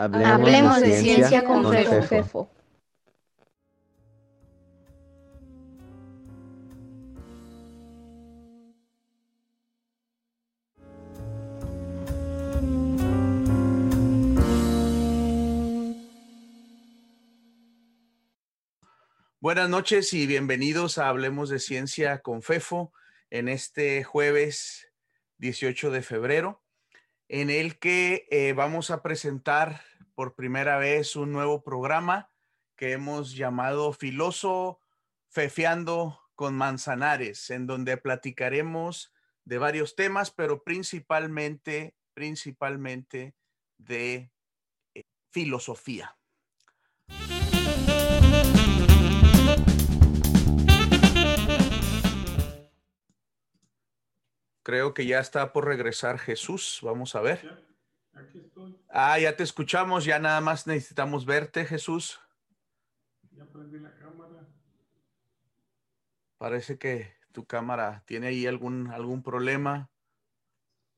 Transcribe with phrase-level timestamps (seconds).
[0.00, 2.50] Hablemos, de, ciencia, con, Fefo.
[19.38, 22.94] Buenas noches y bienvenidos a Hablemos de Ciencia con Fefo
[23.28, 24.90] en este jueves
[25.36, 26.62] 18 de febrero,
[27.28, 29.89] en el que eh, vamos a presentar
[30.20, 32.30] por primera vez un nuevo programa
[32.76, 34.78] que hemos llamado Filoso
[35.30, 39.14] Fefeando con Manzanares, en donde platicaremos
[39.46, 43.34] de varios temas, pero principalmente, principalmente
[43.78, 44.30] de
[44.92, 46.18] eh, filosofía.
[54.62, 56.80] Creo que ya está por regresar Jesús.
[56.82, 57.64] Vamos a ver.
[58.12, 58.49] Aquí.
[58.92, 62.20] Ah, ya te escuchamos, ya nada más necesitamos verte, Jesús.
[63.30, 64.48] Ya prendí la cámara.
[66.38, 69.90] Parece que tu cámara tiene ahí algún, algún problema.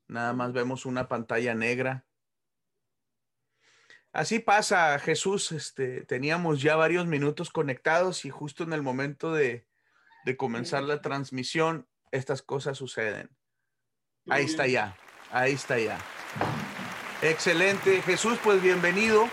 [0.08, 2.06] Nada más vemos una pantalla negra.
[4.12, 5.52] Así pasa, Jesús.
[5.52, 9.66] Este, teníamos ya varios minutos conectados y justo en el momento de,
[10.24, 13.36] de comenzar la transmisión, estas cosas suceden.
[14.30, 14.96] Ahí está ya,
[15.30, 15.98] ahí está ya.
[17.22, 18.02] Excelente.
[18.02, 19.28] Jesús, pues bienvenido.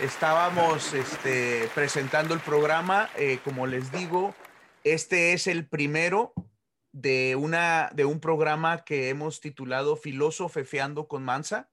[0.00, 3.10] Estábamos este, presentando el programa.
[3.14, 4.34] Eh, como les digo,
[4.84, 6.32] este es el primero
[6.92, 11.68] de, una, de un programa que hemos titulado Filosofeando con Manza,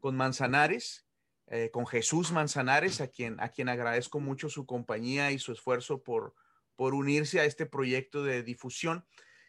[0.00, 1.06] con Manzanares,
[1.48, 6.02] eh, con Jesús Manzanares, a quien, a quien agradezco mucho su compañía y su esfuerzo
[6.02, 6.34] por,
[6.74, 9.04] por unirse a este proyecto de difusión.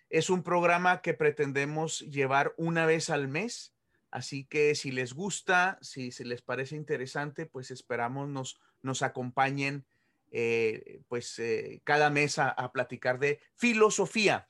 [0.10, 3.77] Es un programa que pretendemos llevar una vez al mes
[4.12, 9.86] Así que si les gusta, si, se les parece interesante, pues esperamos nos, nos acompañen
[10.32, 14.48] eh, pues eh, cada mes a, platicar de filosofía.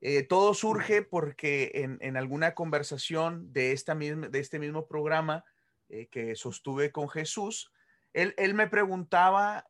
[0.00, 5.44] Eh, todo surge porque en, alguna conversación de, esta misma, de este mismo programa
[6.10, 7.72] que sostuve con Jesús,
[8.12, 9.66] él, él me preguntaba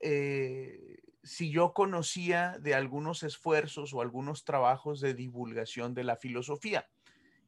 [1.23, 6.89] si yo conocía de algunos esfuerzos o algunos trabajos de divulgación de la filosofía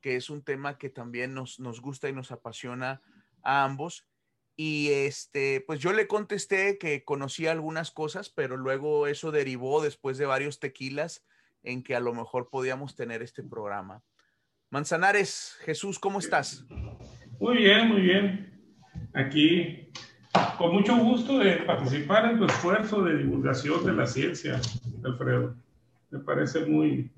[0.01, 3.03] que es un tema que también nos, nos gusta y nos apasiona
[3.43, 4.07] a ambos.
[4.57, 10.19] Y este, pues yo le contesté que conocía algunas cosas, pero luego eso derivó después
[10.19, 11.25] de varios tequilas
[11.63, 14.03] en que a lo mejor podíamos tener este programa.
[14.71, 16.65] Manzanares, Jesús, ¿cómo estás?
[17.41, 18.61] Muy bien, muy bien.
[19.15, 19.91] Aquí,
[20.59, 24.61] con mucho gusto de participar en tu esfuerzo de divulgación de la ciencia,
[25.03, 25.57] Alfredo.
[26.11, 27.11] Me parece muy,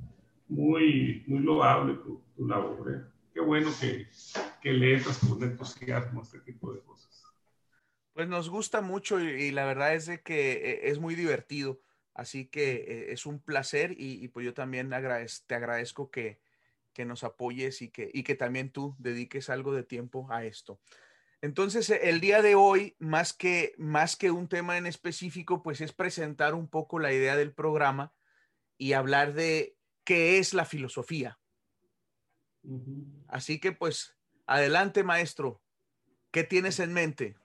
[0.53, 2.95] muy, muy loable tu, tu labor.
[2.95, 3.13] ¿eh?
[3.33, 4.09] Qué bueno que,
[4.61, 7.25] que con entusiasmo este tipo de cosas.
[8.13, 11.81] Pues nos gusta mucho y, la verdad es de que eh, es muy divertido.
[12.15, 16.41] Así que eh, es un placer y, pues yo también te agradezco que,
[16.93, 20.79] que nos apoyes y que, y que también tú dediques algo de tiempo a esto.
[21.41, 25.93] Entonces, el día de hoy, más que, más que un tema en específico, pues es
[25.93, 28.13] presentar un poco la idea del programa
[28.77, 31.39] y hablar de qué es la filosofía.
[33.29, 35.61] Así que pues, adelante maestro,
[36.31, 37.37] ¿qué tienes en mente?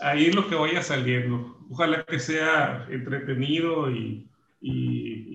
[0.00, 1.58] Ahí es lo que vaya saliendo.
[1.70, 4.26] Ojalá que sea entretenido y,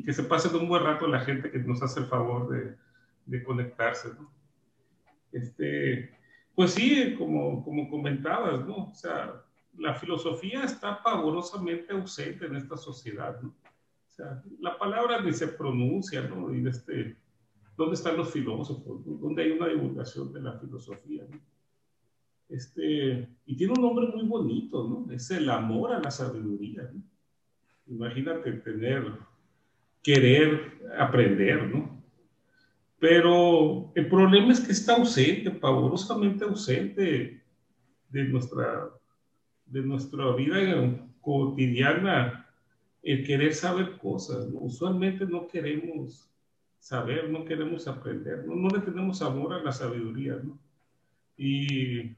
[0.05, 2.77] que se pase de un buen rato la gente que nos hace el favor
[3.25, 4.09] de, conectarse.
[5.31, 6.11] Este,
[6.53, 8.89] pues sí, como, como comentabas, ¿no?
[8.89, 9.43] O sea,
[9.77, 13.55] la filosofía está pavorosamente ausente en esta sociedad, ¿no?
[14.59, 16.53] La palabra ni se pronuncia, ¿no?
[16.55, 17.17] Y este,
[17.77, 19.01] ¿Dónde están los filósofos?
[19.05, 21.23] ¿Dónde hay una divulgación de la filosofía?
[22.47, 25.11] Este, y tiene un nombre muy bonito, ¿no?
[25.11, 26.89] Es el amor a la sabiduría.
[27.87, 29.11] Imagínate tener,
[30.01, 32.01] querer aprender, ¿no?
[32.97, 37.43] Pero el problema es que está ausente, pavorosamente ausente
[38.09, 38.89] de nuestra,
[39.65, 42.44] de nuestra vida cotidiana,
[43.05, 44.47] el querer saber cosas.
[44.51, 46.27] Usualmente no queremos
[46.79, 50.57] saber, no queremos aprender, no, no le tenemos amor a la sabiduría, ¿no?
[51.37, 52.15] Y,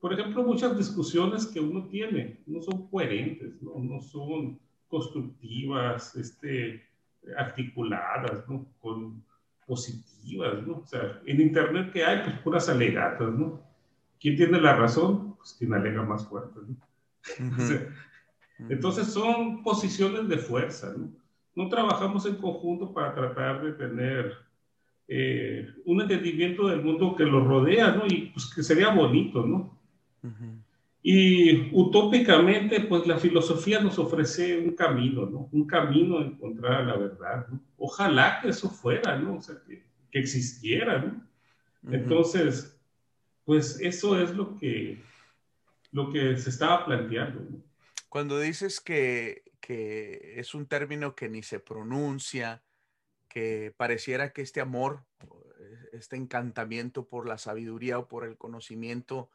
[0.00, 4.58] por ejemplo, muchas discusiones que uno tiene no son coherentes, no, no son
[4.88, 6.82] constructivas, este,
[7.36, 8.66] articuladas, ¿no?
[8.80, 9.22] Con
[9.64, 10.78] positivas, ¿no?
[10.78, 13.62] O sea, en Internet que hay, pues puras alegatas, ¿no?
[14.18, 15.36] ¿Quién tiene la razón?
[15.36, 16.76] Pues quien alega más fuerte, ¿no?
[18.68, 21.08] Entonces son posiciones de fuerza, ¿no?
[21.54, 24.36] no trabajamos en conjunto para tratar de tener
[25.08, 28.06] eh, un entendimiento del mundo que lo rodea, ¿no?
[28.06, 29.78] Y pues que sería bonito, ¿no?
[31.02, 35.48] Y utópicamente, pues la filosofía nos ofrece un camino, ¿no?
[35.50, 37.60] Un camino a encontrar la verdad, ¿no?
[37.78, 39.36] Ojalá que eso fuera, ¿no?
[39.36, 41.92] O sea, que, que existiera, ¿no?
[41.92, 42.78] Entonces,
[43.44, 45.02] pues eso es lo que,
[45.92, 47.40] lo que se estaba planteando.
[47.40, 47.69] ¿no?
[48.10, 52.64] Cuando dices que, que es un término que ni se pronuncia,
[53.28, 55.06] que pareciera que este amor,
[55.92, 59.30] este encantamiento por la sabiduría o por el conocimiento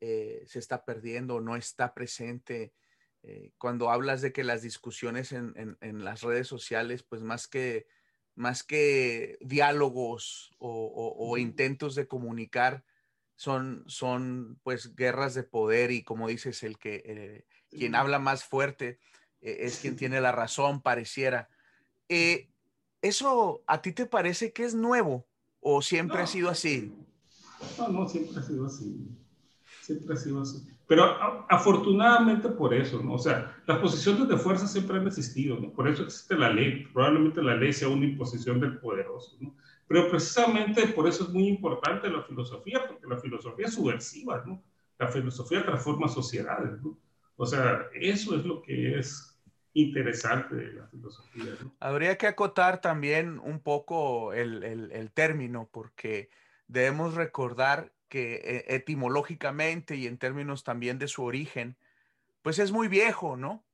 [0.00, 2.72] eh, se está perdiendo, no está presente.
[3.24, 7.88] Eh, cuando hablas de que las discusiones en, en, las redes sociales, pues más que,
[8.36, 12.84] más que diálogos o, o, intentos de comunicar,
[13.34, 18.44] son, son pues guerras de poder y como dices, el que eh, quien habla más
[18.44, 18.98] fuerte
[19.40, 21.48] es quien tiene la razón, pareciera.
[23.02, 25.26] ¿Eso a ti te parece que es nuevo
[25.60, 26.92] o siempre ha sido así?
[27.78, 29.08] No, no, siempre ha sido así
[29.86, 30.66] siempre ha sido así.
[30.88, 31.04] Pero
[31.48, 33.14] afortunadamente por eso, ¿no?
[33.14, 35.72] O sea, las posiciones de fuerza siempre han existido, ¿no?
[35.72, 36.86] Por eso existe la ley.
[36.92, 39.56] Probablemente la ley sea una imposición del poderoso, ¿no?
[39.88, 44.62] Pero precisamente por eso es muy importante la filosofía, porque la filosofía es subversiva, ¿no?
[44.98, 46.98] La filosofía transforma sociedades, ¿no?
[47.36, 49.38] O sea, eso es lo que es
[49.74, 51.54] interesante de la filosofía.
[51.62, 51.76] ¿no?
[51.80, 56.30] Habría que acotar también un poco el, el, el término, porque
[56.66, 61.76] debemos recordar que eh, etimológicamente y en términos también de su origen,
[62.42, 63.64] pues es muy viejo, ¿no?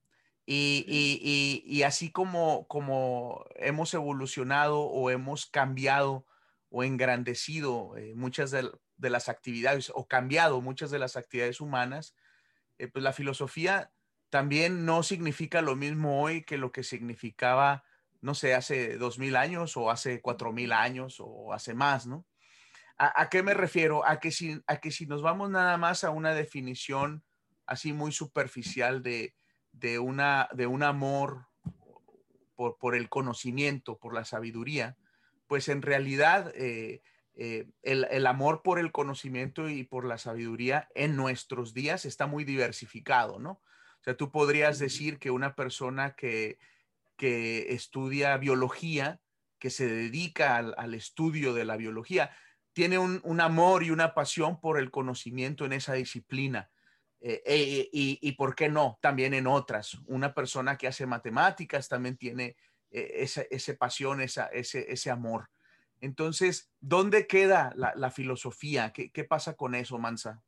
[0.44, 6.26] Y, y, y, así como, como hemos evolucionado o hemos cambiado
[6.68, 12.16] o engrandecido eh, muchas de, de, las actividades o cambiado muchas de las actividades humanas,
[12.82, 13.92] eh, pues la filosofía
[14.28, 17.84] también no significa lo mismo hoy que lo que significaba,
[18.20, 22.26] no sé, hace dos mil años o hace cuatro mil años o hace más, ¿no?
[22.98, 24.06] ¿A, qué me refiero?
[24.06, 27.24] A que, si, a que si nos vamos nada más a una definición
[27.66, 29.34] así muy superficial de,
[29.72, 31.46] de, una, de un amor
[32.54, 34.96] por, por, el conocimiento, por la sabiduría,
[35.46, 37.02] pues en realidad eh,
[37.34, 42.26] eh, el, el, amor por el conocimiento y por la sabiduría en nuestros días está
[42.26, 43.52] muy diversificado, ¿no?
[43.52, 46.58] O sea, tú podrías decir que una persona que,
[47.16, 49.20] que estudia biología,
[49.58, 52.36] que se dedica al, al estudio de la biología,
[52.74, 56.70] tiene un, amor y una pasión por el conocimiento en esa disciplina.
[57.20, 59.94] Eh, eh, y, y, por qué no, también en otras.
[60.06, 62.56] Una persona que hace matemáticas también tiene
[62.90, 65.48] esa, esa, pasión, esa, ese, ese, amor.
[66.02, 68.92] Entonces, ¿dónde queda la, filosofía?
[68.92, 70.42] ¿Qué, ¿Qué, pasa con eso, Mansa?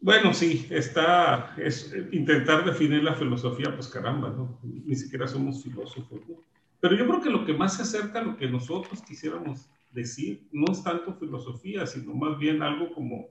[0.00, 4.60] Bueno, sí, está, es intentar definir la filosofía, pues caramba, ¿no?
[4.62, 6.36] Ni siquiera somos filósofos, ¿no?
[6.78, 10.48] Pero yo creo que lo que más se acerca a lo que nosotros quisiéramos decir
[10.52, 13.26] no es tanto filosofía, sino más bien algo como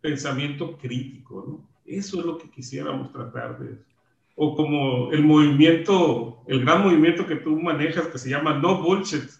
[0.00, 1.68] pensamiento crítico, ¿no?
[1.84, 3.91] Eso es lo que quisiéramos tratar de...
[4.34, 9.30] O como el movimiento, el gran movimiento que tú manejas que se llama No Bullshit,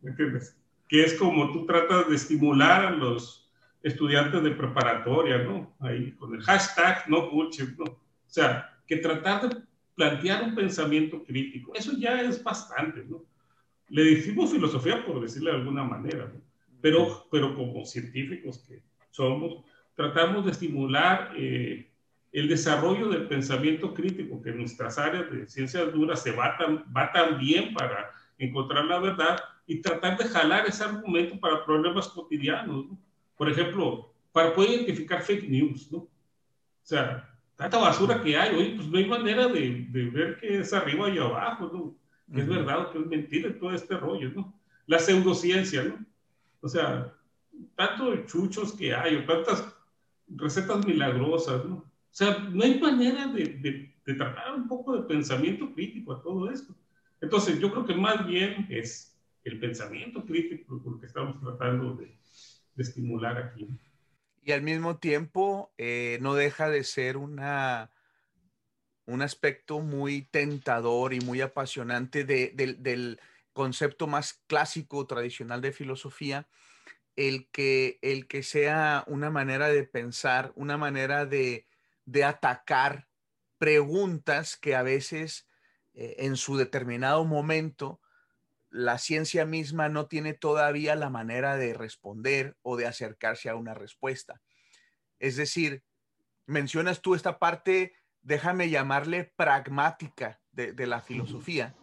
[0.00, 0.56] ¿me entiendes?
[0.88, 3.50] Que es como tú tratas de estimular a los
[3.82, 5.74] estudiantes de preparatoria, ¿no?
[5.80, 7.84] Ahí con el hashtag No Bullshit, ¿no?
[7.84, 9.56] O sea, que tratar de
[9.94, 11.72] plantear un pensamiento crítico.
[11.74, 13.22] Eso ya es bastante, ¿no?
[13.88, 16.40] Le decimos filosofía por decirle de alguna manera, ¿no?
[16.82, 19.64] pero, pero como científicos que somos,
[19.94, 21.91] tratamos de estimular eh,
[22.32, 26.84] el desarrollo del pensamiento crítico, que en nuestras áreas de ciencias duras se va tan,
[26.96, 32.08] va tan bien para encontrar la verdad y tratar de jalar ese argumento para problemas
[32.08, 32.86] cotidianos.
[32.86, 32.98] ¿no?
[33.36, 35.98] Por ejemplo, para poder identificar fake news, ¿no?
[35.98, 36.10] O
[36.84, 40.72] sea, tanta basura que hay, oye, pues no hay manera de, de ver qué es
[40.72, 42.38] arriba y abajo, ¿no?
[42.38, 44.58] Es verdad o que es mentira todo este rollo, ¿no?
[44.86, 46.04] La pseudociencia, ¿no?
[46.62, 47.12] O sea,
[47.76, 49.76] tanto chuchos que hay, o tantas
[50.28, 51.91] recetas milagrosas, ¿no?
[52.12, 56.22] O sea, no hay manera de, de, de tratar un poco de pensamiento crítico a
[56.22, 56.74] todo esto.
[57.20, 62.06] Entonces, yo creo que más bien es el pensamiento crítico lo que estamos tratando de,
[62.74, 63.68] de estimular aquí
[64.42, 67.90] y al mismo tiempo eh, no deja de ser una,
[69.06, 73.20] un aspecto muy tentador y muy apasionante de, de, del
[73.52, 76.48] concepto más clásico, tradicional de filosofía,
[77.14, 81.66] el que, el que sea una manera de pensar, una manera de,
[82.04, 83.08] de atacar
[83.58, 85.48] preguntas que a veces
[85.94, 88.00] eh, en su determinado momento
[88.70, 93.74] la ciencia misma no tiene todavía la manera de responder o de acercarse a una
[93.74, 94.40] respuesta.
[95.18, 95.84] Es decir,
[96.46, 101.76] mencionas tú esta parte, déjame llamarle pragmática de, la filosofía,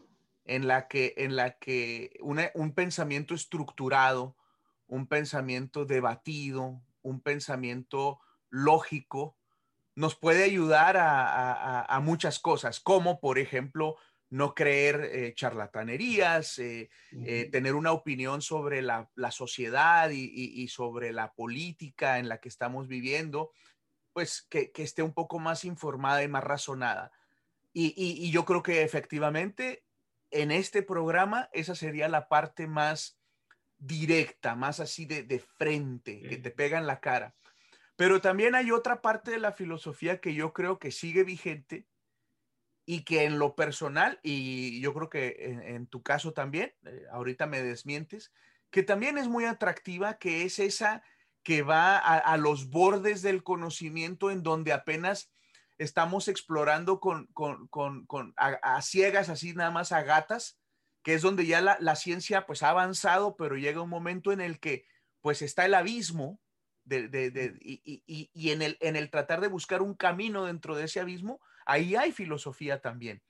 [0.46, 4.36] en la que, en la que un pensamiento estructurado,
[4.88, 9.38] un pensamiento debatido, un pensamiento lógico,
[10.00, 13.98] nos puede ayudar a, muchas cosas, como por ejemplo
[14.30, 16.90] no creer eh, charlatanerías, eh,
[17.26, 22.88] eh, tener una opinión sobre la, sociedad y, sobre la política en la que estamos
[22.88, 23.52] viviendo,
[24.14, 27.12] pues que, esté un poco más informada y más razonada.
[27.74, 29.84] Y, yo creo que efectivamente
[30.32, 33.20] en este programa esa sería la parte más
[33.78, 37.36] directa, más así de, de frente, que te pega en la cara.
[38.00, 41.86] Pero también hay otra parte de la filosofía que yo creo que sigue vigente
[42.86, 47.46] y que en lo personal, y yo creo que en, tu caso también, eh, ahorita
[47.46, 48.32] me desmientes,
[48.70, 51.04] que también es muy atractiva, que es esa
[51.44, 55.34] que va a, los bordes del conocimiento en donde apenas
[55.78, 60.58] estamos explorando con, con, con, a, ciegas, así nada más a gatas,
[61.04, 64.40] que es donde ya la, la, ciencia pues ha avanzado, pero llega un momento en
[64.40, 64.86] el que
[65.20, 66.40] pues está el abismo
[66.90, 71.40] de, y, en, el, en el tratar de buscar un camino dentro de ese abismo,
[71.66, 73.22] ahí hay filosofía también.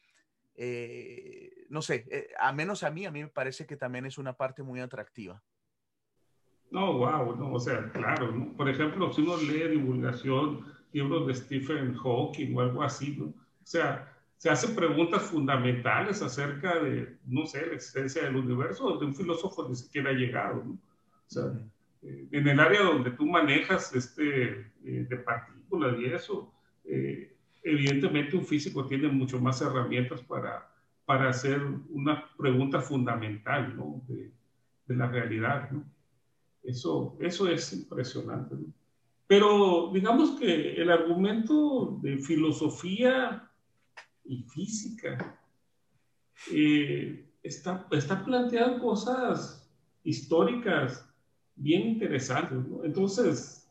[0.56, 4.18] Eh, no sé, eh, a menos a mí, a mí me parece que también es
[4.18, 5.42] una parte muy atractiva.
[6.72, 8.54] No, wow, no, o sea, claro, ¿no?
[8.54, 13.26] Por ejemplo, si uno lee divulgación, libros de Stephen Hawking o algo así, ¿no?
[13.26, 19.06] O sea, se hacen preguntas fundamentales acerca de, no sé, la existencia del universo, donde
[19.06, 20.74] un filósofo ni siquiera ha llegado, ¿no?
[20.74, 20.80] O
[21.28, 21.54] sea,
[22.02, 26.54] en el área donde tú manejas este, eh, de partículas y eso,
[26.86, 30.72] eh, evidentemente un físico tiene mucho más herramientas para,
[31.06, 34.02] para hacer una pregunta fundamental ¿no?
[34.08, 34.32] de,
[34.86, 35.70] de, la realidad.
[35.72, 35.84] ¿no?
[36.64, 38.56] Eso, eso es impresionante.
[38.56, 38.74] ¿no?
[39.28, 43.52] Pero digamos que el argumento de filosofía
[44.24, 45.40] y física
[47.44, 49.70] está, está planteando cosas
[50.04, 51.09] históricas
[51.60, 52.58] bien interesantes.
[52.68, 52.84] ¿no?
[52.84, 53.70] Entonces,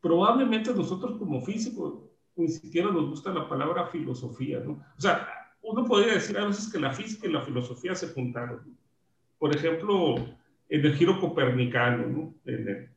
[0.00, 2.00] probablemente nosotros como físicos
[2.36, 4.60] ni siquiera nos gusta la palabra filosofía.
[4.60, 4.72] ¿no?
[4.96, 5.28] O sea,
[5.62, 8.76] uno podría decir a veces que la física y la filosofía se juntaron.
[9.38, 10.16] Por ejemplo,
[10.68, 12.34] en el giro copernicano, ¿no?
[12.44, 12.90] En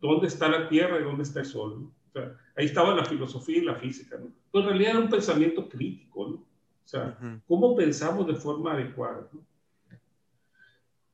[0.00, 1.80] dónde está la Tierra y dónde está el Sol.
[1.80, 1.86] ¿no?
[1.86, 4.16] O sea, ahí estaba la filosofía y la física.
[4.18, 4.30] ¿no?
[4.52, 6.28] Pero en realidad era un pensamiento crítico.
[6.28, 6.34] ¿no?
[6.36, 6.46] O
[6.84, 9.28] sea, ¿cómo pensamos de forma adecuada?
[9.32, 9.40] ¿no?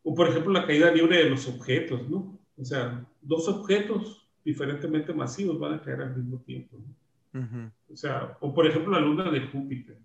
[0.04, 2.38] O por ejemplo la caída libre de los objetos, ¿no?
[2.56, 6.76] O sea, dos objetos diferentemente masivos van a caer al mismo tiempo.
[6.78, 7.72] ¿no?
[7.90, 9.96] O sea, o por ejemplo la luna de Júpiter.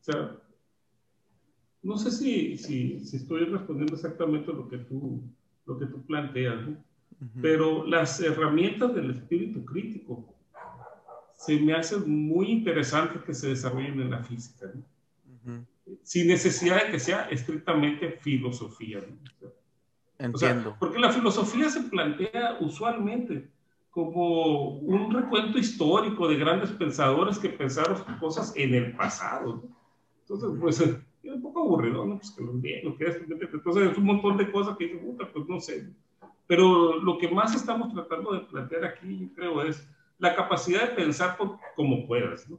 [0.00, 0.36] O sea,
[1.82, 5.22] no sé si, si, si estoy respondiendo exactamente lo que tú,
[5.66, 6.76] lo que tú planteas, ¿no?
[7.40, 10.34] Pero las herramientas del espíritu crítico
[11.34, 14.70] se me hacen muy interesantes que se desarrollen en la física.
[14.74, 15.66] ¿no?
[16.02, 19.00] Sin necesidad de que sea estrictamente filosofía.
[20.16, 20.76] Entiendo.
[20.78, 23.50] porque la filosofía se plantea usualmente
[23.90, 29.62] como un recuento histórico de grandes pensadores que pensaron cosas en el pasado.
[30.20, 32.16] Entonces, pues es un poco aburrido, ¿no?
[32.18, 33.16] Pues que los que es,
[33.52, 35.88] entonces es un montón de cosas que dicen, puta, pues no sé.
[36.46, 39.88] Pero lo que más estamos tratando de plantear aquí, yo creo, es
[40.18, 41.36] la capacidad de pensar
[41.76, 42.58] como puedas, ¿no?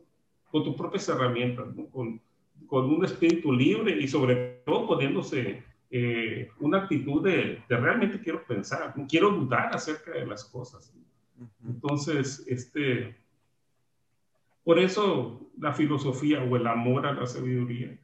[0.51, 1.87] Con tus propias herramientas, ¿no?
[1.87, 2.21] Con,
[2.67, 8.93] con un espíritu libre y sobre todo poniéndose eh, una actitud de, realmente quiero pensar,
[9.07, 10.93] quiero dudar acerca de las cosas.
[11.65, 13.15] Entonces, este,
[14.63, 17.97] por eso la filosofía o el amor a la sabiduría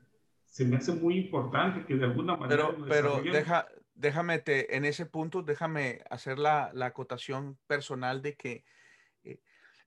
[0.45, 2.69] se me hace muy importante que de alguna manera...
[2.69, 8.35] Pero, pero deja, déjame, te, en ese punto, déjame hacer la, la acotación personal de
[8.35, 8.65] que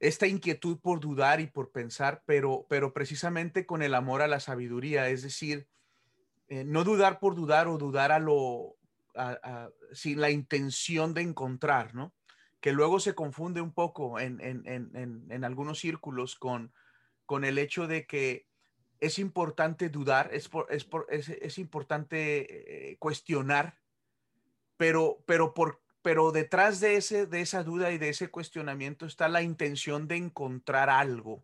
[0.04, 4.38] esta inquietud por dudar y por pensar, pero, pero precisamente con el amor a la
[4.38, 5.66] sabiduría, es decir,
[6.48, 8.76] eh, no dudar por dudar o dudar a lo,
[9.92, 12.12] sin la intención de encontrar, ¿no?
[12.60, 16.72] Que luego se confunde un poco en, en, algunos círculos con,
[17.24, 18.46] con el hecho de que
[19.00, 23.78] es importante dudar, es, es, es, importante eh, cuestionar,
[24.76, 29.26] pero, pero por, pero detrás de, ese, de esa duda y de ese cuestionamiento está
[29.26, 31.42] la intención de encontrar algo,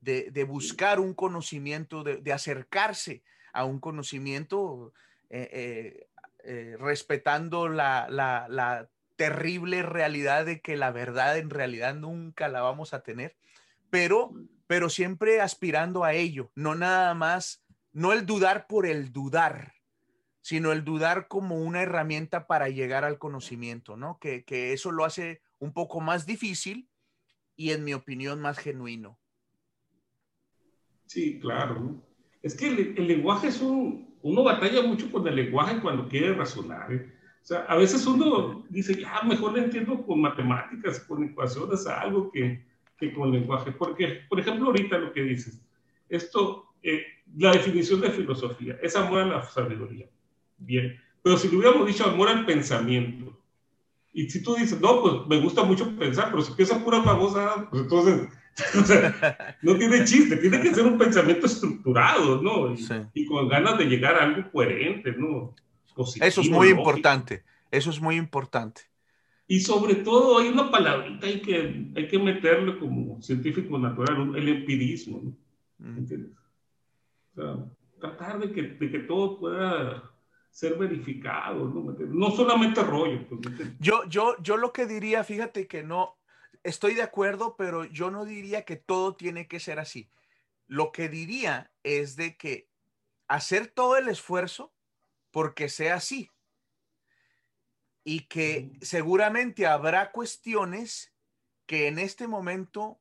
[0.00, 4.94] de, buscar un conocimiento, de, acercarse a un conocimiento
[5.28, 6.06] eh, eh,
[6.44, 13.02] eh, respetando la, terrible realidad de que la verdad en realidad nunca la vamos a
[13.02, 13.36] tener,
[13.90, 14.32] pero,
[14.66, 19.74] pero siempre aspirando a ello, no nada más, no el dudar por el dudar,
[20.40, 24.18] sino el dudar como una herramienta para llegar al conocimiento, ¿no?
[24.20, 26.88] Que, eso lo hace un poco más difícil
[27.56, 29.18] y en mi opinión más genuino.
[31.06, 32.02] Sí, claro.
[32.42, 36.92] Es que el, lenguaje es un, uno batalla mucho con el lenguaje cuando quiere razonar.
[36.92, 37.12] ¿eh?
[37.42, 42.30] O sea, a veces uno dice, ya, mejor le entiendo con matemáticas, con ecuaciones, algo
[42.30, 42.64] que,
[42.96, 43.72] que con lenguaje.
[43.72, 45.60] Porque, por ejemplo, ahorita lo que dices,
[46.08, 47.04] esto, eh,
[47.36, 50.08] la definición de filosofía es amor a la sabiduría.
[50.60, 53.36] Bien, pero si le hubiéramos dicho amor al pensamiento,
[54.12, 57.68] y si tú dices, no, pues me gusta mucho pensar, pero si piensas pura famosa,
[57.70, 58.28] pues entonces
[59.62, 62.74] no tiene chiste, tiene que ser un pensamiento estructurado, ¿no?
[63.14, 65.54] Y, con ganas de llegar a algo coherente, ¿no?
[66.20, 68.82] eso es muy importante, eso es muy importante.
[69.46, 74.48] Y sobre todo hay una palabrita hay que, hay que meterle como científico natural, el
[74.48, 75.36] empirismo, ¿no?
[75.78, 75.98] Mm.
[75.98, 76.32] ¿Entiendes?
[77.32, 77.56] O sea,
[77.98, 80.10] tratar de que, de que todo pueda
[80.50, 81.92] ser verificado, ¿no?
[81.92, 83.26] No solamente rollo.
[83.28, 83.40] Pues,
[83.78, 86.18] yo, yo, yo lo que diría, fíjate que no,
[86.64, 90.10] estoy de acuerdo, pero yo no diría que todo tiene que ser así.
[90.66, 92.68] Lo que diría es de que
[93.28, 94.72] hacer todo el esfuerzo
[95.30, 96.30] porque sea así.
[98.02, 101.12] Y que seguramente habrá cuestiones
[101.66, 103.00] que en este momento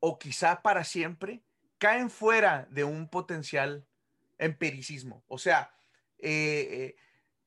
[0.00, 1.42] o quizá para siempre
[1.78, 3.86] caen fuera de un potencial
[4.36, 5.24] empiricismo.
[5.28, 5.77] O sea,
[6.18, 6.96] eh,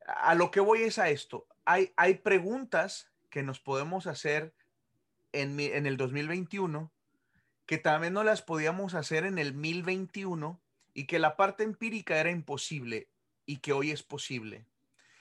[0.05, 1.47] a lo que voy es a esto.
[1.65, 4.53] Hay, hay preguntas que nos podemos hacer
[5.31, 6.91] en, en el 2021
[7.65, 10.59] que también no las podíamos hacer en el 1021
[10.93, 13.07] y que la parte empírica era imposible
[13.45, 14.65] y que hoy es posible.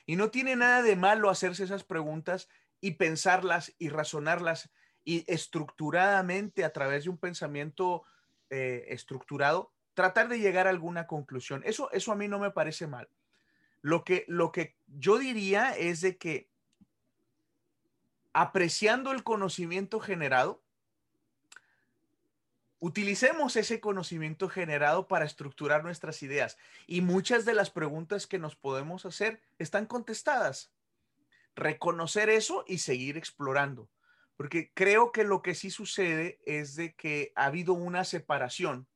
[0.04, 2.48] Y no tiene nada de malo hacerse esas preguntas
[2.80, 4.70] y pensarlas y razonarlas
[5.04, 8.02] y estructuradamente a través de un pensamiento
[8.50, 11.62] eh, estructurado, tratar de llegar a alguna conclusión.
[11.64, 13.08] Eso, eso a mí no me parece mal.
[13.82, 16.50] Lo que, lo que yo diría es de que
[18.32, 20.62] apreciando el conocimiento generado,
[22.78, 26.56] utilicemos ese conocimiento generado para estructurar nuestras ideas.
[26.86, 30.72] Y muchas de las preguntas que nos podemos hacer están contestadas.
[31.54, 33.88] Reconocer eso y seguir explorando.
[34.36, 38.86] Porque creo que lo que sí sucede es de que ha habido una separación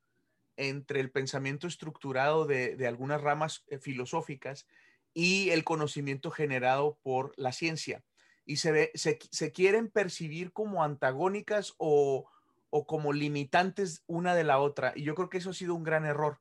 [0.56, 4.66] entre el pensamiento estructurado de, algunas ramas eh, filosóficas
[5.12, 8.04] y el conocimiento generado por la ciencia.
[8.44, 12.30] Y se, ve, se, quieren percibir como antagónicas o,
[12.86, 14.92] como limitantes una de la otra.
[14.94, 16.40] Y yo creo que eso ha sido un gran error.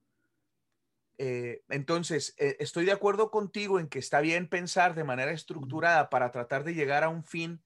[1.18, 6.10] Eh, entonces, eh, estoy de acuerdo contigo en que está bien pensar de manera estructurada
[6.10, 7.62] para tratar de llegar a un fin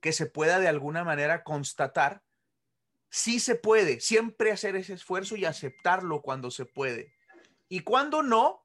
[0.00, 2.22] que se pueda de alguna manera constatar,
[3.12, 7.12] sí se puede, siempre hacer ese esfuerzo y aceptarlo cuando se puede.
[7.68, 8.64] Y cuando no,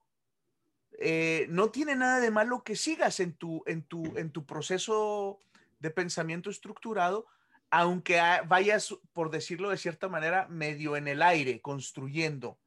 [0.99, 5.41] eh, no tiene nada de malo que sigas en tu, en, tu, en tu proceso
[5.79, 7.27] de pensamiento estructurado,
[7.69, 12.57] aunque vayas, por decirlo de cierta manera, medio en el aire, construyendo.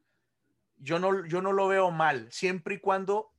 [0.77, 3.33] Yo no, yo no lo veo mal, siempre y cuando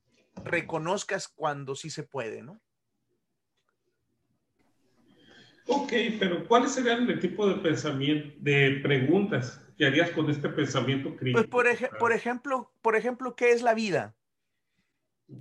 [0.43, 2.59] reconozcas cuando sí se puede, ¿no?
[5.91, 11.13] Ok, pero ¿cuáles serían el tipo de pensamiento, de preguntas que harías con este pensamiento
[11.17, 11.49] crítico?
[11.49, 14.15] Pues por, por, ejemplo, por ejemplo, ¿qué es la vida?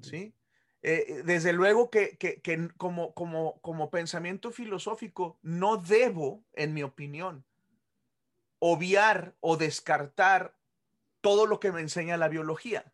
[0.03, 0.35] ¿Sí?
[0.83, 6.83] Eh, desde luego que, que, que, como, como, como pensamiento filosófico no debo, en mi
[6.83, 7.45] opinión,
[8.59, 10.57] obviar o descartar
[11.21, 12.93] todo lo que me enseña la biología.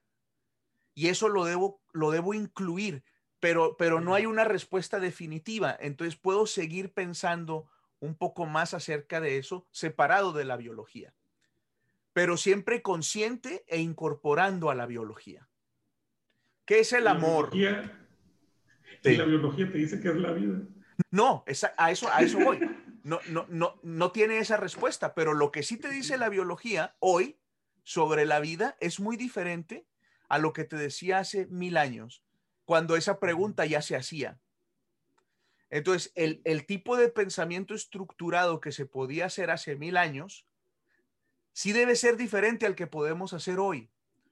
[0.94, 3.02] Y eso lo debo, lo debo incluir
[3.40, 5.76] pero, no hay una respuesta definitiva.
[5.80, 7.66] Entonces puedo seguir pensando
[8.00, 11.14] un poco más acerca de eso separado de la biología,
[12.12, 15.48] pero siempre consciente e incorporando a la biología.
[16.64, 17.54] ¿Qué es el amor?
[17.54, 20.58] La biología, te dice que es la vida.
[21.10, 22.58] No, a, eso, a eso voy.
[23.04, 26.96] No, no, no, no tiene esa respuesta, pero lo que sí te dice la biología
[26.98, 27.38] hoy
[27.84, 29.86] sobre la vida es muy diferente
[30.28, 32.25] a lo que te decía hace mil años
[32.66, 34.38] cuando esa pregunta ya se hacía.
[35.70, 40.46] Entonces, el, tipo de pensamiento estructurado que se podía hacer hace mil años,
[41.52, 43.88] sí debe ser diferente al que podemos hacer hoy,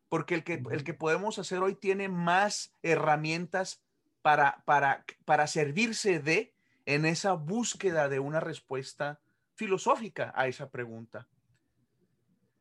[0.08, 3.82] porque el que, el que podemos hacer hoy tiene más herramientas
[4.20, 6.54] para, para, para servirse de
[6.86, 9.20] en esa búsqueda de una respuesta
[9.54, 11.28] filosófica a esa pregunta.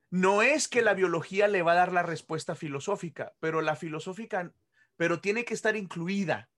[0.10, 4.52] No es que la biología le va a dar la respuesta filosófica, pero la filosófica
[4.98, 6.50] pero tiene que estar incluida,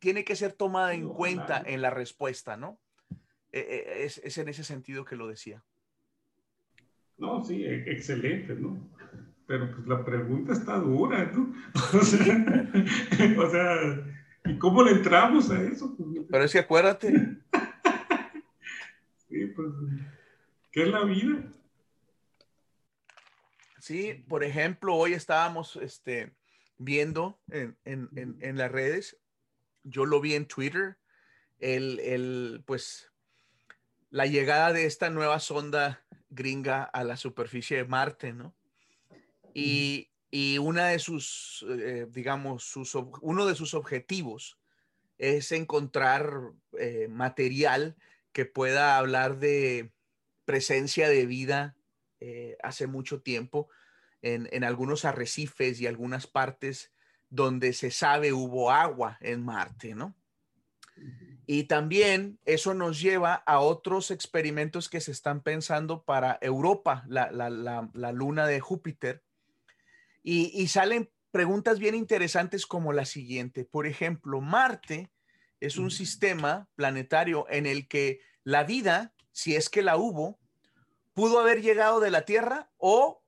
[0.00, 2.78] tiene que ser tomada en cuenta en la respuesta, ¿no?
[3.52, 5.62] E, e, es, en ese sentido que lo decía.
[7.18, 8.90] No, sí, e, excelente, ¿no?
[9.46, 11.54] Pero pues la pregunta está dura, ¿no?
[13.42, 13.76] O sea,
[14.44, 15.94] ¿y cómo le entramos a eso?
[15.96, 17.12] Pues, pero es que acuérdate.
[19.28, 19.68] sí, pues,
[20.72, 21.44] ¿qué es la vida?
[23.78, 26.32] Sí, por ejemplo, hoy estábamos, este,
[26.78, 29.18] viendo en, las redes
[29.84, 30.98] yo lo vi en Twitter,
[31.58, 33.12] el, el, pues
[34.10, 38.54] la llegada de esta nueva sonda gringa a la superficie de Marte, ¿no?
[39.54, 44.58] Y, y una de sus, eh, digamos, sus, uno de sus objetivos
[45.18, 47.96] es encontrar eh, material
[48.32, 49.92] que pueda hablar de
[50.44, 51.76] presencia de vida
[52.20, 53.68] eh, hace mucho tiempo
[54.34, 56.92] en, en, algunos arrecifes y algunas partes
[57.28, 60.14] donde se sabe hubo agua en Marte, ¿no?
[61.46, 67.30] Y también eso nos lleva a otros experimentos que se están pensando para Europa, la,
[67.30, 69.22] la, la, la luna de Júpiter.
[70.24, 73.64] Y, y, salen preguntas bien interesantes como la siguiente.
[73.64, 75.12] Por ejemplo, Marte
[75.60, 80.40] es un sistema planetario en el que la vida, si es que la hubo,
[81.14, 83.22] pudo haber llegado de la Tierra o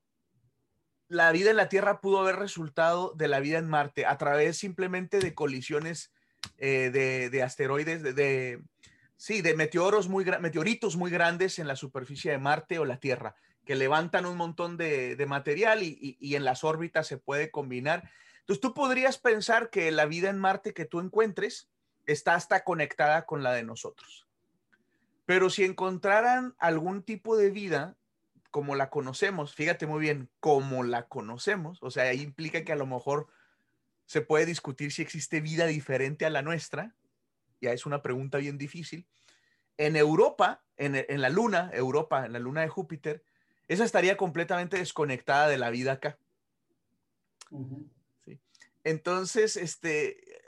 [1.09, 4.59] la vida en la Tierra pudo haber resultado de la vida en Marte a través
[4.59, 6.13] simplemente de colisiones
[6.59, 8.63] eh, de, de, asteroides, de,
[9.17, 13.35] sí, de meteoros muy, meteoritos muy grandes en la superficie de Marte o la Tierra,
[13.65, 18.11] que levantan un montón de, material y, y, en las órbitas se puede combinar.
[18.41, 21.69] Entonces tú podrías pensar que la vida en Marte que tú encuentres
[22.07, 24.27] está hasta conectada con la de nosotros.
[25.27, 27.98] Pero si encontraran algún tipo de vida
[28.51, 32.77] como la conocemos, fíjate muy bien, como la conocemos, o sea, ahí implica que a
[32.77, 33.29] lo mejor
[34.07, 36.95] se puede discutir si existe vida diferente a la nuestra,
[37.61, 39.07] ya es una pregunta bien difícil.
[39.77, 43.23] En Europa, en, en, la Luna, Europa, en la Luna de Júpiter,
[43.69, 46.19] esa estaría completamente desconectada de la vida acá.
[47.51, 47.89] Uh -huh.
[48.25, 48.41] ¿Sí?
[48.83, 50.41] Entonces, este,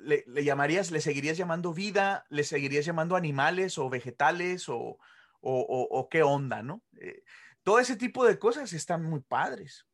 [0.00, 4.98] le, le, llamarías, le seguirías llamando vida, le seguirías llamando animales o vegetales o, o,
[5.40, 6.82] o, o qué onda, ¿no?
[7.02, 7.24] Eh,
[7.62, 9.86] todo ese tipo de cosas están muy padres.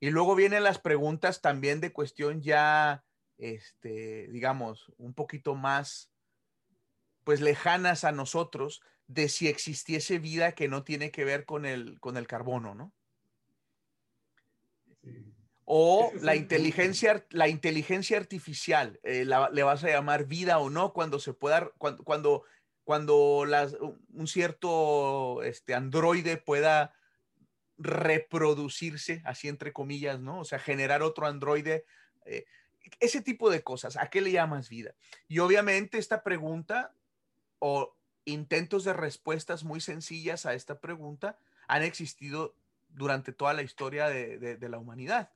[0.00, 3.04] Y luego vienen las preguntas también de cuestión ya,
[3.38, 6.10] este, digamos, un poquito más,
[7.24, 11.98] pues lejanas a nosotros, de si existiese vida que no tiene que ver con el,
[12.00, 12.92] con el carbono, ¿no?
[15.02, 15.32] Sí.
[15.68, 20.92] O la inteligencia, la inteligencia artificial, eh, la, le vas a llamar vida o no,
[20.92, 22.44] cuando se pueda, cuando, cuando,
[22.86, 23.76] cuando las,
[24.14, 26.94] un cierto este, androide pueda
[27.78, 30.38] reproducirse, así entre comillas, ¿no?
[30.38, 31.84] O sea, generar otro androide,
[32.26, 32.44] eh,
[33.00, 34.94] ese tipo de cosas, ¿a qué le llamas vida?
[35.26, 36.94] Y obviamente esta pregunta
[37.58, 42.54] o intentos de respuestas muy sencillas a esta pregunta han existido
[42.90, 45.32] durante toda la historia de, de, de la humanidad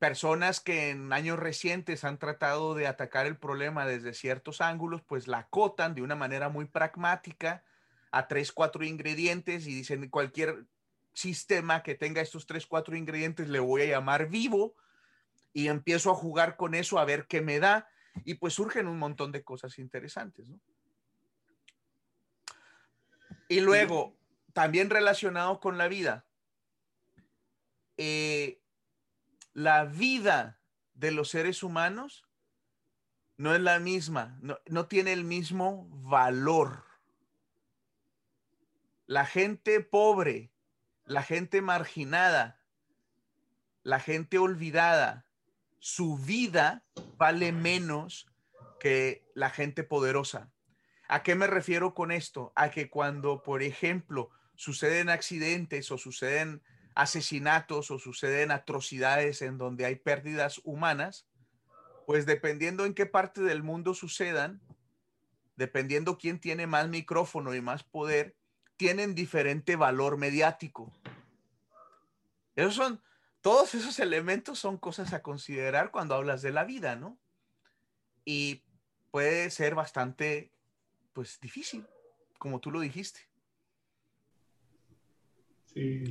[0.00, 5.28] personas que en años recientes han tratado de atacar el problema desde ciertos ángulos, pues
[5.28, 7.62] la acotan de una manera muy pragmática
[8.10, 10.64] a tres, cuatro ingredientes y dicen cualquier
[11.12, 14.74] sistema que tenga estos tres, cuatro ingredientes le voy a llamar vivo
[15.52, 17.86] y empiezo a jugar con eso a ver qué me da
[18.24, 20.58] y pues surgen un montón de cosas interesantes, ¿no?
[23.48, 24.16] Y luego,
[24.54, 26.24] también relacionado con la vida,
[27.96, 28.59] eh,
[29.52, 30.60] la vida
[30.94, 32.26] de los seres humanos
[33.36, 36.84] no es la misma, no, no, tiene el mismo valor.
[39.06, 40.52] La gente pobre,
[41.04, 42.60] la gente marginada,
[43.82, 45.26] la gente olvidada,
[45.78, 46.84] su vida
[47.16, 48.26] vale menos
[48.78, 50.52] que la gente poderosa.
[51.08, 52.52] ¿A qué me refiero con esto?
[52.54, 56.62] A que cuando, por ejemplo, suceden accidentes o suceden
[56.94, 61.26] asesinatos o suceden atrocidades en donde hay pérdidas humanas,
[62.06, 64.60] pues dependiendo en qué parte del mundo sucedan,
[65.56, 68.36] dependiendo quién tiene más micrófono y más poder,
[68.76, 70.92] tienen diferente valor mediático.
[72.56, 73.02] Esos son,
[73.40, 77.18] todos esos elementos son cosas a considerar cuando hablas de la vida, ¿no?
[78.24, 78.64] Y
[79.10, 80.52] puede ser bastante,
[81.12, 81.86] pues, difícil,
[82.38, 83.20] como tú lo dijiste.
[85.66, 86.04] Sí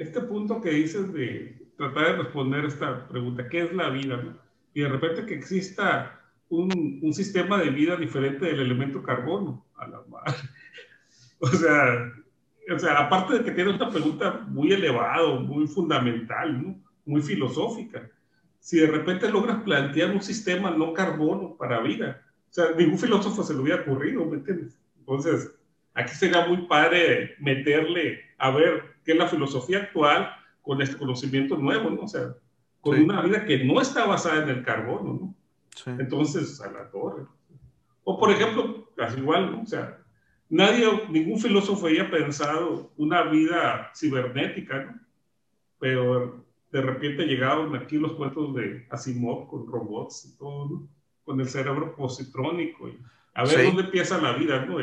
[0.00, 4.16] este punto que dices de tratar de responder esta pregunta, ¿qué es la vida?
[4.16, 4.38] No?
[4.72, 9.86] Y de repente que exista un, un, sistema de vida diferente del elemento carbono, a
[9.86, 10.34] la madre.
[11.42, 12.12] O sea,
[12.70, 16.78] o sea, aparte de que tiene una pregunta muy elevada, muy fundamental, ¿no?
[17.06, 18.10] muy filosófica,
[18.58, 23.42] si de repente logras plantear un sistema no carbono para vida, o sea, ningún filósofo
[23.42, 24.78] se le hubiera ocurrido, ¿me entiendes?
[24.98, 25.50] Entonces,
[25.94, 30.30] aquí sería muy padre meterle, a ver, qué es la filosofía actual
[30.62, 32.02] con este conocimiento nuevo, ¿no?
[32.02, 32.34] O sea,
[32.80, 33.02] con sí.
[33.02, 35.34] una vida que no está basada en el carbono, ¿no?
[35.74, 35.90] Sí.
[35.98, 37.24] Entonces, a la torre.
[38.04, 39.62] O, por ejemplo, casi igual, ¿no?
[39.62, 39.98] O sea,
[40.48, 45.00] nadie, ningún filósofo había pensado una vida cibernética, ¿no?
[45.78, 50.88] Pero de repente llegaron aquí los cuentos de Asimov con robots y todo,
[51.24, 52.88] con el cerebro positrónico.
[52.88, 52.98] Y
[53.34, 54.76] a ver dónde empieza la vida, ¿no?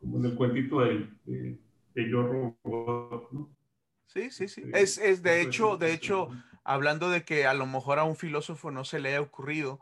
[0.00, 1.58] como en el cuentito de, de,
[1.94, 3.56] Yo Robot, ¿no?
[4.06, 4.62] Sí, sí, sí.
[4.74, 6.28] Es, es de hecho, de hecho,
[6.64, 9.80] hablando de que a lo mejor a un filósofo no se le haya ocurrido,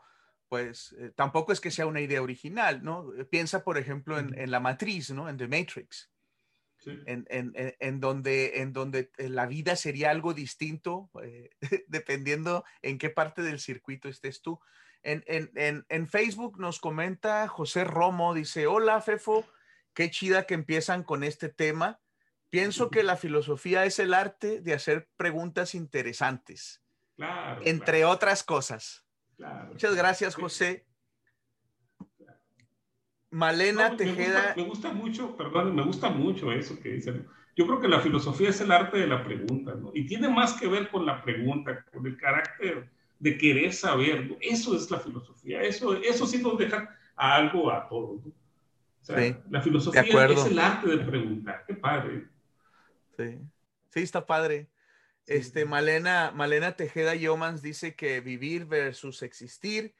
[0.49, 3.11] pues eh, tampoco es que sea una idea original, ¿no?
[3.31, 5.29] Piensa, por ejemplo, en, en la matriz, ¿no?
[5.29, 6.11] En The Matrix.
[6.87, 11.51] En, en, en, donde, en donde eh, la vida sería algo distinto, eh,
[11.89, 14.61] dependiendo en qué parte del circuito estés tú.
[15.03, 19.47] En, Facebook nos comenta José Romo, dice, hola Fefo,
[19.95, 22.01] qué chida que empiezan con este tema.
[22.51, 26.83] Pienso que la filosofía es el arte de hacer preguntas interesantes,
[27.65, 29.05] entre otras cosas.
[29.69, 30.87] Muchas gracias, José.
[33.31, 34.55] Malena Tejeda.
[34.57, 37.27] Me gusta, mucho, perdón, me gusta mucho eso que dicen.
[37.57, 39.93] Yo creo que la filosofía es el arte de la pregunta, ¿no?
[39.95, 44.37] Y tiene más que ver con la pregunta, con el carácter de querer saber.
[44.41, 45.63] Eso es la filosofía.
[45.63, 48.25] Eso, eso sí nos deja a algo a todos.
[48.25, 48.33] ¿no?
[49.17, 51.65] Sí, la filosofía es el arte de preguntar.
[51.67, 52.29] Qué padre.
[53.17, 53.39] Sí,
[53.91, 54.69] sí, está padre.
[55.27, 59.95] Este, Malena, Malena Tejeda Yomans dice que vivir versus existir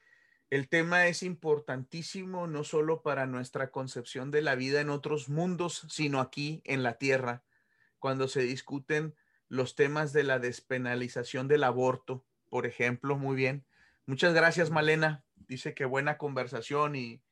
[0.51, 5.87] el tema es importantísimo no solo para nuestra concepción de la vida en otros mundos,
[5.89, 7.45] sino aquí en la tierra,
[8.01, 9.15] cuando se discuten
[9.49, 13.17] los temas de la despenalización del aborto, por ejemplo.
[13.17, 13.65] Muy bien.
[14.07, 15.23] Muchas gracias, Malena.
[15.37, 17.23] Dice que buena conversación y,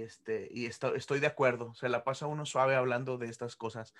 [0.00, 1.74] este, y estoy de acuerdo.
[1.74, 3.94] Se la pasa uno suave hablando de estas cosas.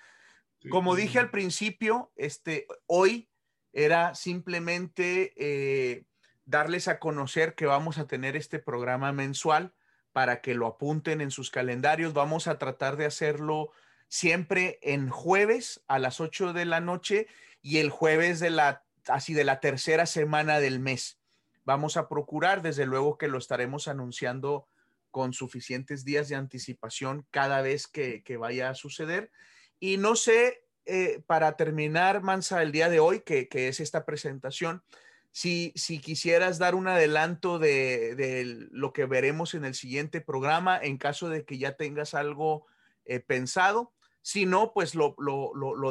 [0.71, 3.29] Como dije al principio, este, hoy
[3.73, 6.05] era simplemente eh,
[6.47, 9.75] darles a conocer que vamos a tener este programa mensual
[10.13, 12.15] para que lo apunten en sus calendarios.
[12.15, 13.73] Vamos a tratar de hacerlo
[14.09, 17.27] siempre en jueves a las 8 de la noche
[17.61, 21.19] y el jueves de la, así de la tercera semana del mes.
[21.65, 24.69] Vamos a procurar, desde luego que lo estaremos anunciando
[25.15, 29.31] con suficientes días de anticipación cada vez que, vaya a suceder.
[29.79, 34.83] Y no sé, eh, para terminar, Mansa, el día de hoy, que, es esta presentación,
[35.31, 35.73] si,
[36.03, 41.45] quisieras dar un adelanto de, lo que veremos en el siguiente programa, en caso de
[41.45, 42.67] que ya tengas algo
[43.05, 43.93] eh, pensado.
[44.21, 45.15] Si no, pues lo,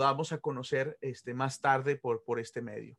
[0.02, 2.98] damos a conocer este, más tarde por, por este medio.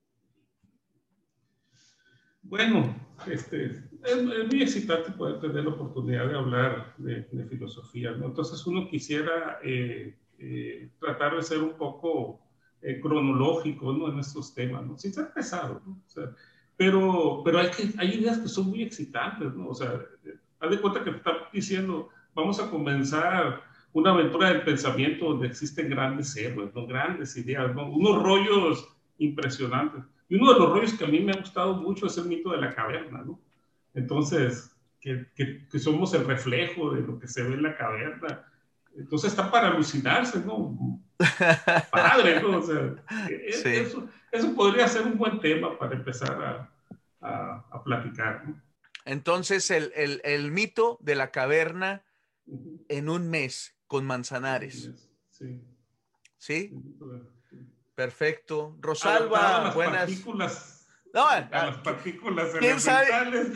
[2.45, 2.95] Bueno,
[3.27, 8.11] este, es, muy excitante poder tener la oportunidad de hablar de, filosofía.
[8.11, 12.41] Entonces uno quisiera eh, eh, tratar de ser un poco
[12.83, 14.13] eh, cronológico ¿no?
[14.13, 14.97] en estos temas, ¿no?
[14.99, 15.81] sin ser pesado.
[15.87, 16.03] ¿no?
[16.77, 19.69] Pero pero hay, que, ideas que son muy excitantes, ¿no?
[19.69, 20.01] O sea,
[20.61, 25.89] haz de cuenta que está diciendo, vamos a comenzar una aventura del pensamiento donde existen
[25.89, 26.87] grandes héroes, ¿no?
[26.87, 27.89] grandes ideas, ¿no?
[27.91, 30.03] unos rollos impresionantes.
[30.29, 32.51] Y uno de los rollos que a mí me ha gustado mucho es el mito
[32.51, 33.41] de la caverna, ¿no?
[33.95, 38.51] Entonces, que, que, somos el reflejo de lo que se ve en la caverna.
[38.97, 41.01] Entonces está para alucinarse, ¿no?
[41.91, 42.59] padre, ¿no?
[42.59, 42.95] O sea,
[43.29, 46.71] e, eso, eso, podría ser un buen tema para empezar
[47.21, 48.49] a, a, platicar.
[48.49, 48.61] ¿no?
[49.05, 52.03] Entonces, el, el, el, mito de la caverna
[52.89, 54.91] en un mes con Manzanares.
[55.31, 55.63] Sí.
[56.39, 56.73] ¿Sí?
[57.95, 58.77] Perfecto.
[58.81, 60.11] Rosalba, buenas.
[60.11, 60.75] Partículas,
[61.15, 63.07] no, a las partículas ¿quién sabe,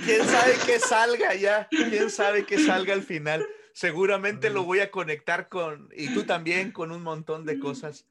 [0.04, 1.66] ¿Quién sabe que salga ya?
[1.68, 3.44] ¿Quién sabe que salga al final?
[3.72, 8.06] Seguramente lo voy a conectar con, y tú también, con un montón de cosas.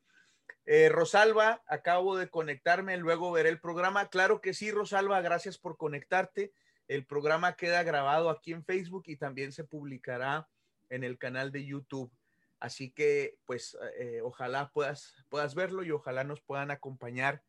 [0.65, 4.09] Eh, Rosalba, acabo de conectarme, luego veré el programa.
[4.09, 6.51] Claro que sí, Rosalba, gracias por conectarte.
[6.89, 10.49] El programa queda grabado aquí en Facebook y también se publicará
[10.89, 12.11] en el canal de YouTube.
[12.59, 17.43] Así que, pues, eh, ojalá puedas, puedas verlo y ojalá nos puedan acompañar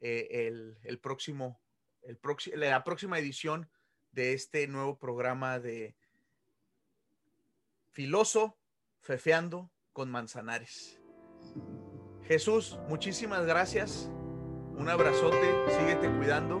[0.00, 0.48] eh,
[0.84, 1.60] el, próximo,
[2.02, 2.18] el
[2.60, 3.68] la próxima edición
[4.12, 5.96] de este nuevo programa de
[7.90, 8.56] Filoso,
[9.00, 11.00] fefeando con Manzanares.
[12.24, 14.10] Jesús, muchísimas gracias.
[14.76, 16.60] Un abrazote, síguete cuidando.